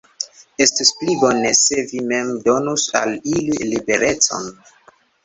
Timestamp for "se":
1.59-1.83